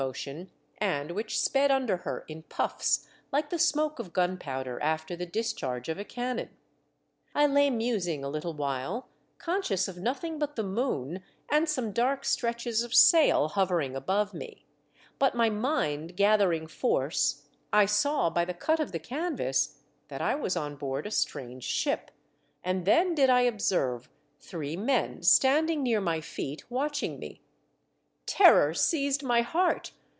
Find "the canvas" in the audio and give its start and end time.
18.93-19.83